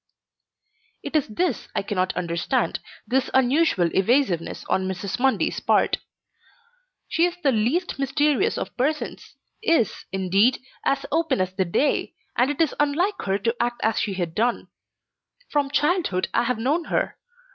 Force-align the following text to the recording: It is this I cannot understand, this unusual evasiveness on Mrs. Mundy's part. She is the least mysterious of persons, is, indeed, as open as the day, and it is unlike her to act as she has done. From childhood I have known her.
It 1.03 1.15
is 1.15 1.27
this 1.27 1.67
I 1.75 1.83
cannot 1.83 2.17
understand, 2.17 2.79
this 3.05 3.29
unusual 3.35 3.87
evasiveness 3.93 4.65
on 4.65 4.87
Mrs. 4.87 5.19
Mundy's 5.19 5.59
part. 5.59 5.97
She 7.07 7.25
is 7.27 7.37
the 7.43 7.51
least 7.51 7.99
mysterious 7.99 8.57
of 8.57 8.75
persons, 8.75 9.35
is, 9.61 10.05
indeed, 10.11 10.57
as 10.83 11.05
open 11.11 11.39
as 11.39 11.53
the 11.53 11.65
day, 11.65 12.15
and 12.35 12.49
it 12.49 12.59
is 12.59 12.73
unlike 12.79 13.21
her 13.25 13.37
to 13.37 13.55
act 13.61 13.79
as 13.83 13.99
she 13.99 14.15
has 14.15 14.29
done. 14.29 14.69
From 15.51 15.69
childhood 15.69 16.29
I 16.33 16.45
have 16.45 16.57
known 16.57 16.85
her. 16.85 17.19